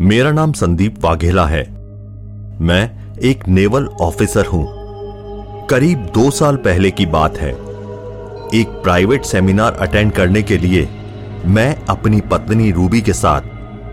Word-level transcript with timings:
मेरा 0.00 0.30
नाम 0.32 0.52
संदीप 0.52 0.94
वाघेला 1.04 1.44
है। 1.46 1.62
मैं 2.60 3.18
एक 3.18 3.46
नेवल 3.48 3.86
ऑफिसर 4.00 4.46
हूँ। 4.46 5.66
करीब 5.66 6.06
दो 6.14 6.30
साल 6.30 6.56
पहले 6.56 6.90
की 6.90 7.06
बात 7.06 7.36
है। 7.38 7.50
एक 8.54 8.80
प्राइवेट 8.82 9.24
सेमिनार 9.24 9.72
अटेंड 9.72 10.12
करने 10.12 10.42
के 10.42 10.58
लिए 10.58 10.88
मैं 11.46 11.74
अपनी 11.86 12.20
पत्नी 12.20 12.70
रूबी 12.70 13.00
के 13.00 13.12
साथ 13.12 13.40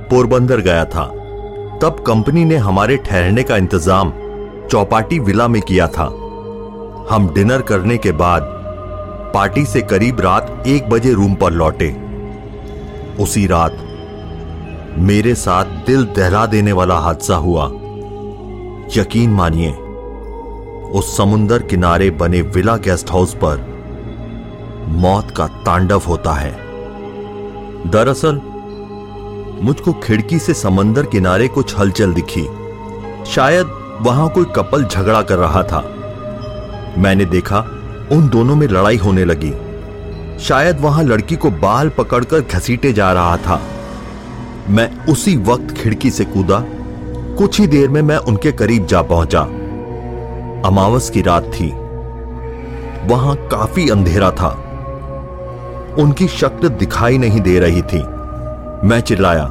पोरबंदर 0.10 0.62
गया 0.62 0.86
था। 0.86 1.06
तब 1.82 2.04
कंपनी 2.08 2.46
ने 2.46 2.58
हमारे 2.58 2.98
ठहरने 2.98 3.44
का 3.44 3.58
इंतज़ाम 3.58 4.14
चौपाटी 4.72 5.20
विला 5.20 5.48
में 5.48 5.62
किया 5.62 5.88
था। 5.88 6.06
हम 7.10 7.32
डिनर 7.36 7.62
करने 7.62 7.98
के 7.98 8.12
बाद 8.12 8.44
पार्टी 9.34 9.66
से 9.66 9.82
करीब 9.82 10.22
रात 10.22 10.64
एक 10.68 10.90
बजे 10.90 11.14
रूम 11.14 11.36
पर 11.36 11.52
लौटे। 11.52 11.96
उसी 13.24 13.46
रात 13.48 13.84
मेरे 14.98 15.36
साथ 15.36 15.66
दिल 15.66 16.04
दहला 16.04 16.46
देने 16.46 16.72
वाला 16.72 16.96
हादसा 16.96 17.36
हुआ। 17.36 17.66
यकीन 18.98 19.30
मानिए, 19.30 19.72
उस 20.92 21.18
समुंदर 21.18 21.62
किनारे 21.62 22.10
बने 22.10 22.42
विला 22.42 22.78
गेस्ट 22.78 23.12
हाउस 23.12 23.34
पर 23.34 23.78
मौत 24.88 25.32
का 25.32 25.48
तांडव 25.48 26.02
होता 26.08 26.32
है। 26.32 26.52
दरअसल, 27.88 28.42
मुझको 29.62 29.94
खिड़की 29.94 30.40
से 30.40 30.54
समंदर 30.54 31.06
किनारे 31.06 31.48
कुछ 31.48 31.80
हलचल 31.80 32.14
दिखी। 32.14 32.48
शायद 33.26 33.68
वहाँ 34.02 34.30
कोई 34.30 34.46
कपल 34.46 34.84
झगड़ा 34.84 35.22
कर 35.22 35.38
रहा 35.38 35.64
था। 35.64 35.96
मैंने 36.98 37.26
देखा, 37.26 37.60
उन 38.12 38.30
दोनों 38.30 38.56
में 38.56 38.68
लड़ाई 38.68 38.98
होने 38.98 39.26
लगी। 39.26 39.54
शायद 40.40 40.82
वहाँ 40.82 41.04
लड़की 41.04 41.36
को 41.36 41.52
बाल 41.52 41.90
पकड़कर 41.90 42.40
घसीटे 42.42 42.94
जा 42.94 43.14
रहा 43.14 43.38
था। 43.38 43.62
मैं 44.70 45.06
उसी 45.06 45.38
वक्त 45.38 45.72
खिड़की 45.72 46.12
से 46.12 46.26
कूदा। 46.26 46.66
कुछ 47.38 47.60
ही 47.60 47.68
देर 47.68 47.90
में 47.90 48.02
मैं 48.02 48.18
उनके 48.18 48.52
करीब 48.52 48.86
जा 48.86 49.02
पहुँचा। 49.02 49.42
अमावस 50.66 51.10
की 51.10 51.22
रात 51.22 51.44
थी। 51.44 51.74
वहाँ 53.08 53.36
काफ़ी 53.36 53.90
अंधेरा 53.90 54.32
था। 54.32 54.64
उनकी 56.00 56.28
शक्ल 56.28 56.70
दिखाई 56.70 57.18
नहीं 57.18 57.42
दे 57.42 57.60
रही 57.60 57.82
थी। 57.82 58.04
मैं 58.88 59.00
चिल्लाया, 59.00 59.50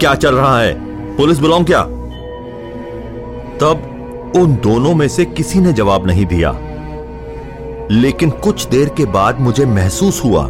क्या 0.00 0.14
चल 0.14 0.34
रहा 0.34 0.60
है? 0.60 0.74
पुलिस 1.16 1.38
बुलाऊं 1.38 1.64
क्या? 1.64 1.82
तब 3.60 3.88
उन 4.36 4.54
दोनों 4.54 4.94
में 4.94 5.08
से 5.08 5.24
किसी 5.24 5.58
ने 5.58 5.72
जवाब 5.72 6.06
नहीं 6.06 6.26
दिया। 6.26 6.58
लेकिन 7.90 8.30
कुछ 8.30 8.66
देर 8.66 8.88
के 8.88 9.04
बाद 9.04 9.40
मुझे 9.40 9.66
महसूस 9.66 10.24
हुआ 10.24 10.48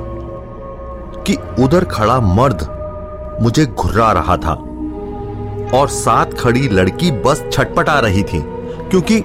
कि 1.27 1.37
उधर 1.59 1.85
खड़ा 1.85 2.21
मर्द 2.21 2.82
मुझे 3.41 3.67
घुर्रा 3.67 4.13
रहा 4.13 4.37
था। 4.37 4.53
और 5.75 5.89
साथ 5.89 6.27
खड़ी 6.27 6.69
लड़की 6.69 7.11
बस 7.11 7.45
छटपटा 7.53 7.99
रही 8.01 8.23
थी, 8.23 8.43
क्योंकि 8.91 9.21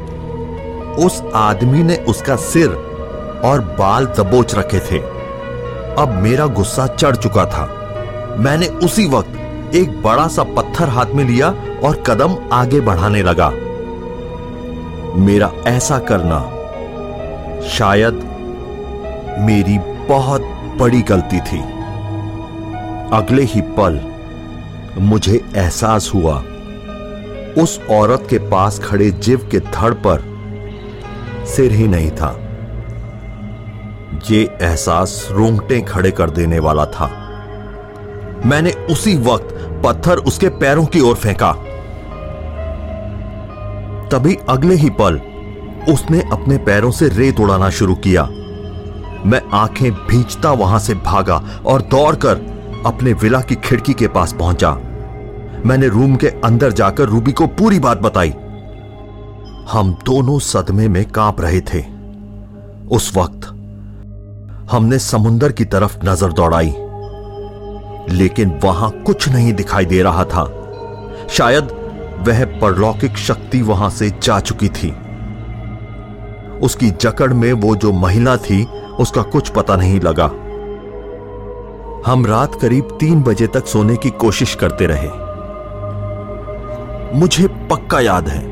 उस 1.05 1.21
आदमी 1.35 1.83
ने 1.83 1.95
उसका 1.95 2.35
सिर 2.35 2.69
और 3.45 3.61
बाल 3.79 4.05
दबोच 4.05 4.55
रखे 4.55 4.79
थे। 4.79 4.99
अब 6.01 6.19
मेरा 6.23 6.45
गुस्सा 6.45 6.87
चढ़ 6.87 7.15
चुका 7.15 7.45
था। 7.45 7.65
मैंने 8.39 8.67
उसी 8.67 9.07
वक्त 9.07 9.75
एक 9.75 10.01
बड़ा 10.01 10.27
सा 10.27 10.43
पत्थर 10.43 10.89
हाथ 10.89 11.05
में 11.05 11.23
लिया 11.23 11.49
और 11.83 12.03
कदम 12.07 12.35
आगे 12.51 12.79
बढ़ाने 12.79 13.23
लगा। 13.23 13.49
मेरा 15.15 15.51
ऐसा 15.67 15.99
करना 15.99 16.39
शायद 17.67 18.13
मेरी 19.39 19.77
बहुत 20.07 20.41
बड़ी 20.77 21.01
गलती 21.01 21.39
थी। 21.39 21.76
अगले 23.13 23.43
ही 23.43 23.61
पल 23.61 23.99
मुझे 24.97 25.35
एहसास 25.55 26.11
हुआ, 26.15 26.33
उस 27.57 27.79
औरत 27.89 28.27
के 28.29 28.37
पास 28.39 28.79
खड़े 28.79 29.09
जीव 29.11 29.47
के 29.51 29.59
धड़ 29.59 29.93
पर 29.93 30.23
सिर 31.45 31.71
ही 31.71 31.87
नहीं 31.87 32.11
था। 32.11 32.31
ये 34.31 34.41
एहसास 34.61 35.27
रोंगटे 35.31 35.81
खड़े 35.81 36.11
कर 36.11 36.29
देने 36.29 36.59
वाला 36.59 36.85
था। 36.85 37.07
मैंने 38.45 38.71
उसी 38.71 39.15
वक्त 39.17 39.55
पत्थर 39.85 40.17
उसके 40.17 40.49
पैरों 40.49 40.85
की 40.85 40.99
ओर 40.99 41.15
फेंका। 41.15 41.51
तभी 44.11 44.37
अगले 44.49 44.75
ही 44.75 44.89
पल 44.89 45.21
उसने 45.89 46.21
अपने 46.31 46.57
पैरों 46.57 46.91
से 46.91 47.09
रेत 47.09 47.39
उड़ाना 47.39 47.69
शुरू 47.69 47.95
किया। 47.95 48.23
मैं 49.25 49.41
आँखें 49.53 49.91
भींचता 49.91 50.51
वहाँ 50.51 50.79
से 50.79 50.93
भागा 50.93 51.41
और 51.65 51.81
दौड़कर 51.81 52.56
अपने 52.85 53.13
विला 53.13 53.41
की 53.41 53.55
खिड़की 53.55 53.93
के 53.93 54.07
पास 54.07 54.33
पहुँचा। 54.33 54.71
मैंने 55.65 55.87
रूम 55.87 56.15
के 56.15 56.27
अंदर 56.27 56.71
जाकर 56.71 57.03
रूबी 57.03 57.31
को 57.31 57.47
पूरी 57.47 57.79
बात 57.79 57.97
बताई। 57.97 58.29
हम 59.71 59.97
दोनों 60.05 60.39
सदमे 60.39 60.87
में 60.87 61.05
काँप 61.05 61.41
रहे 61.41 61.61
थे। 61.61 61.83
उस 62.91 63.17
वक्त 63.17 63.47
हमने 64.71 64.99
समुंदर 64.99 65.51
की 65.51 65.65
तरफ़ 65.65 65.97
नज़र 66.05 66.33
दौड़ाई। 66.33 66.73
लेकिन 68.09 68.59
वहाँ 68.63 68.91
कुछ 68.91 69.29
नहीं 69.29 69.53
दिखाई 69.53 69.85
दे 69.85 70.01
रहा 70.01 70.23
था। 70.23 70.73
शायद 71.29 71.63
वह 72.19 72.45
परलौकिक 72.45 73.17
शक्ति 73.17 73.61
वहाँ 73.61 73.89
से 73.89 74.09
जा 74.23 74.39
चुकी 74.39 74.69
थी। 74.69 74.95
उसकी 76.59 76.89
जकड़ 76.89 77.33
में 77.33 77.53
वो 77.53 77.75
जो 77.75 77.91
महिला 77.91 78.37
थी, 78.37 78.63
उसका 78.99 79.21
कुछ 79.21 79.49
पता 79.49 79.75
नहीं 79.75 79.99
लगा। 79.99 80.31
हम 82.07 82.25
रात 82.25 82.55
करीब 82.55 82.97
तीन 82.99 83.21
बजे 83.23 83.47
तक 83.47 83.65
सोने 83.65 83.95
की 83.95 84.09
कोशिश 84.09 84.55
करते 84.55 84.85
रहे। 84.87 85.09
मुझे 87.19 87.47
पक्का 87.47 87.99
याद 87.99 88.29
है, 88.29 88.43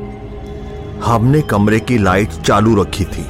हमने 1.00 1.40
कमरे 1.42 1.80
की 1.80 1.98
लाइट 1.98 2.28
चालू 2.28 2.82
रखी 2.82 3.04
थी। 3.04 3.22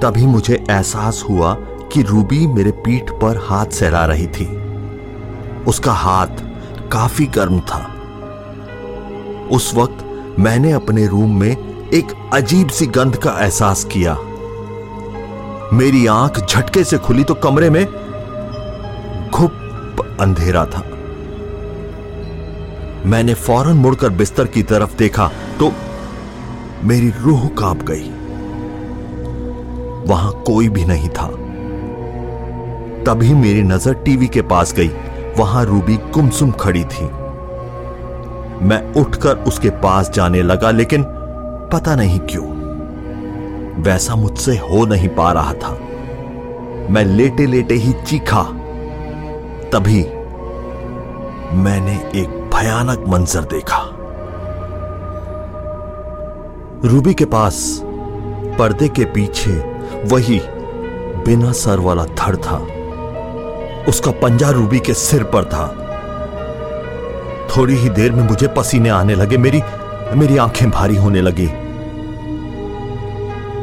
तभी 0.00 0.26
मुझे 0.26 0.64
एहसास 0.70 1.24
हुआ 1.30 1.54
कि 1.92 2.02
रूबी 2.02 2.46
मेरे 2.46 2.70
पीठ 2.70 3.10
पर 3.10 3.36
हाथ 3.36 3.66
सहला 3.66 4.04
रही 4.06 4.26
थी। 4.26 4.46
उसका 5.62 5.92
हाथ 5.92 6.44
काफ़ी 6.92 7.26
गर्म 7.26 7.60
था। 7.60 7.94
उस 9.52 9.74
वक्त 9.74 10.34
मैंने 10.38 10.72
अपने 10.72 11.06
रूम 11.06 11.40
में 11.40 11.56
एक 11.94 12.30
अजीब 12.32 12.68
सी 12.68 12.86
गंध 12.86 13.16
का 13.16 13.38
एहसास 13.40 13.84
किया। 13.84 14.18
मेरी 15.72 16.06
आँख 16.06 16.38
झटके 16.40 16.82
से 16.84 16.98
खुली 16.98 17.24
तो 17.24 17.34
कमरे 17.34 17.68
में 17.70 17.84
घुप 19.30 20.16
अंधेरा 20.20 20.64
था। 20.66 20.80
मैंने 23.06 23.34
फ़ौरन 23.34 23.76
मुड़कर 23.76 24.08
बिस्तर 24.10 24.46
की 24.46 24.62
तरफ़ 24.62 24.96
देखा 24.96 25.30
तो 25.58 25.72
मेरी 26.84 27.12
रूह 27.20 27.48
काँप 27.58 27.82
गई। 27.82 28.08
वहाँ 30.08 30.32
कोई 30.46 30.68
भी 30.68 30.84
नहीं 30.84 31.08
था। 31.08 31.26
तभी 33.04 33.34
मेरी 33.34 33.62
नज़र 33.62 33.94
टीवी 33.94 34.26
के 34.26 34.42
पास 34.42 34.74
गई। 34.74 34.90
वहाँ 35.38 35.64
रूबी 35.64 35.96
कुमसुम 36.14 36.50
खड़ी 36.50 36.84
थी। 36.84 37.04
मैं 38.64 38.82
उठकर 38.94 39.36
उसके 39.38 39.70
पास 39.70 40.10
जाने 40.10 40.42
लगा, 40.42 40.70
लेकिन 40.70 41.04
पता 41.72 41.94
नहीं 41.94 42.18
क्यों 42.20 42.57
वैसा 43.78 44.14
मुझसे 44.14 44.56
हो 44.56 44.86
नहीं 44.86 45.08
पा 45.08 45.32
रहा 45.32 45.52
था। 45.52 45.78
मैं 46.90 47.04
लेटे 47.04 47.46
लेटे 47.46 47.74
ही 47.74 47.92
चीखा। 47.92 48.42
तभी 49.72 50.04
मैंने 51.56 52.20
एक 52.20 52.50
भयानक 52.54 53.04
मंजर 53.08 53.40
देखा। 53.40 53.78
रूबी 56.84 57.14
के 57.14 57.24
पास, 57.24 57.82
पर्दे 58.58 58.88
के 58.88 59.04
पीछे, 59.04 59.50
वही 60.06 60.40
बिना 61.26 61.52
सर 61.52 61.80
वाला 61.80 62.04
थड़ 62.04 62.36
था। 62.36 62.66
उसका 63.88 64.10
पंजा 64.10 64.50
रूबी 64.50 64.78
के 64.78 64.94
सिर 64.94 65.22
पर 65.24 65.44
था। 65.44 65.84
थोड़ी 67.56 67.74
ही 67.74 67.88
देर 67.88 68.12
में 68.12 68.28
मुझे 68.28 68.48
पसीने 68.48 68.88
आने 68.88 69.14
लगे, 69.14 69.36
मेरी 69.36 69.62
मेरी 70.14 70.36
आँखें 70.36 70.70
भारी 70.70 70.96
होने 70.96 71.20
लगी। 71.20 71.67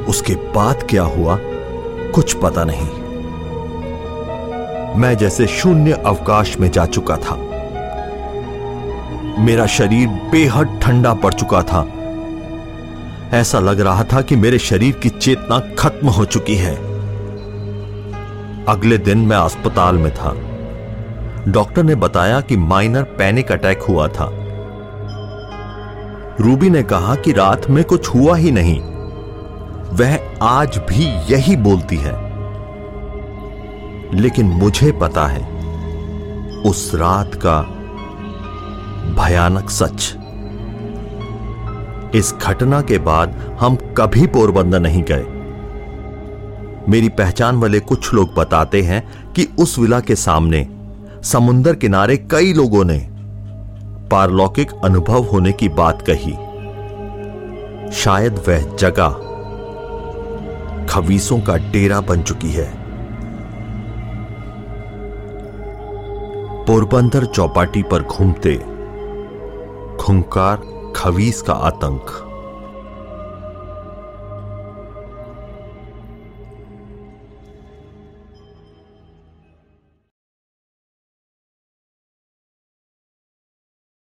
उसके 0.10 0.36
बाद 0.36 0.88
क्या 0.90 1.04
हुआ, 1.04 1.40
कुछ 2.12 2.34
पता 2.34 2.64
नहीं। 2.64 3.06
मैं 5.02 5.18
जैसे 5.18 5.48
शून्य 5.48 5.92
अवकाश 5.92 6.60
में 6.60 6.72
जा 6.72 6.86
चुका 6.86 7.18
था। 7.18 7.36
मेरा 9.40 9.66
शरीर 9.66 10.08
बेहद 10.08 10.80
ठंडा 10.82 11.14
पड़ 11.14 11.34
चुका 11.34 11.62
था। 11.62 11.88
ऐसा 13.34 13.60
लग 13.60 13.80
रहा 13.80 14.04
था 14.04 14.22
कि 14.22 14.36
मेरे 14.36 14.60
शरीर 14.60 14.94
की 14.94 15.10
चेतना 15.10 15.60
खत्म 15.60 16.08
हो 16.08 16.26
चुकी 16.26 16.56
है। 16.56 16.76
अगले 18.66 18.98
दिन 18.98 19.18
मैं 19.18 19.38
अस्पताल 19.38 19.96
में 19.96 20.16
था। 20.16 20.36
डॉक्टर 21.52 21.84
ने 21.84 21.96
बताया 21.96 22.42
कि 22.42 22.58
माइनर 22.58 23.04
पैनिक 23.04 23.52
अटैक 23.52 23.82
हुआ 23.82 24.08
था। 24.08 24.32
रूबी 26.40 26.70
ने 26.70 26.84
कहा 26.84 27.16
कि 27.16 27.32
रात 27.32 27.70
में 27.70 27.84
कुछ 27.84 28.08
हुआ 28.08 28.36
ही 28.36 28.52
नहीं। 28.52 28.95
वह 29.96 30.20
आज 30.42 30.78
भी 30.78 31.34
यही 31.34 31.56
बोलती 31.56 31.98
है। 31.98 32.14
लेकिन 34.14 34.46
मुझे 34.46 34.92
पता 34.92 35.28
है, 35.28 35.56
उस 36.62 36.92
रात 36.96 37.32
का 37.36 37.62
भयानक 39.24 39.70
सच। 39.70 40.18
इस 42.16 42.36
घटना 42.42 42.82
के 42.82 42.98
बाद 42.98 43.58
हम 43.60 43.76
कभी 43.76 44.28
पोरबंदर 44.28 44.80
नहीं 44.80 45.04
गए। 45.12 45.26
मेरी 46.92 47.10
पहचान 47.10 47.56
वाले 47.56 47.80
कुछ 47.80 48.14
लोग 48.14 48.34
बताते 48.34 48.82
हैं 48.82 49.34
कि 49.34 49.48
उस 49.60 49.80
विला 49.80 50.00
के 50.00 50.16
सामने, 50.16 50.70
समुंदर 51.24 51.76
किनारे 51.76 52.18
कई 52.18 52.54
लोगों 52.54 52.86
ने 52.86 53.10
पारलौकिक 54.10 54.72
अनुभव 54.84 55.24
होने 55.24 55.52
की 55.52 55.70
बात 55.70 56.04
कही। 56.10 56.34
शायद 57.92 58.34
वह 58.48 58.76
जगह 58.76 59.25
खवीसों 60.96 61.40
का 61.40 61.56
डेरा 61.58 62.02
बन 62.02 62.22
चुकी 62.22 62.50
है। 62.50 62.66
पोरबंदर 66.66 67.26
चौपाटी 67.26 67.84
पर 67.84 68.04
घूमते 68.04 68.56
खुंकार 69.98 70.62
खवीस 70.96 71.42
का 71.42 71.54
आतंक। 71.54 72.25